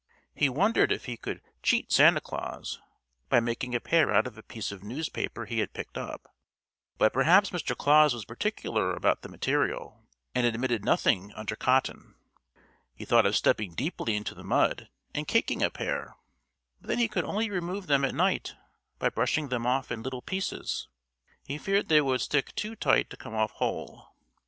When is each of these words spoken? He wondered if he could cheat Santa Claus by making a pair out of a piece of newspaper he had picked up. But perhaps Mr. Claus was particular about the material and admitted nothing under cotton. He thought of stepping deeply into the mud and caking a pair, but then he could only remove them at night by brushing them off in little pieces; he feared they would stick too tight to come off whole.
He 0.33 0.49
wondered 0.49 0.91
if 0.91 1.05
he 1.05 1.15
could 1.15 1.43
cheat 1.61 1.91
Santa 1.91 2.21
Claus 2.21 2.79
by 3.29 3.39
making 3.39 3.75
a 3.75 3.79
pair 3.79 4.11
out 4.11 4.25
of 4.25 4.35
a 4.35 4.41
piece 4.41 4.71
of 4.71 4.81
newspaper 4.83 5.45
he 5.45 5.59
had 5.59 5.73
picked 5.73 5.95
up. 5.95 6.33
But 6.97 7.13
perhaps 7.13 7.51
Mr. 7.51 7.77
Claus 7.77 8.11
was 8.11 8.25
particular 8.25 8.93
about 8.95 9.21
the 9.21 9.29
material 9.29 10.03
and 10.33 10.43
admitted 10.47 10.83
nothing 10.83 11.31
under 11.33 11.55
cotton. 11.55 12.15
He 12.95 13.05
thought 13.05 13.27
of 13.27 13.35
stepping 13.35 13.75
deeply 13.75 14.15
into 14.15 14.33
the 14.33 14.43
mud 14.43 14.89
and 15.13 15.27
caking 15.27 15.61
a 15.61 15.69
pair, 15.69 16.15
but 16.79 16.87
then 16.87 16.97
he 16.97 17.07
could 17.07 17.23
only 17.23 17.51
remove 17.51 17.85
them 17.85 18.03
at 18.03 18.15
night 18.15 18.55
by 18.97 19.09
brushing 19.11 19.49
them 19.49 19.67
off 19.67 19.91
in 19.91 20.01
little 20.01 20.23
pieces; 20.23 20.87
he 21.45 21.59
feared 21.59 21.89
they 21.89 22.01
would 22.01 22.21
stick 22.21 22.55
too 22.55 22.75
tight 22.75 23.11
to 23.11 23.17
come 23.17 23.35
off 23.35 23.51
whole. 23.51 24.09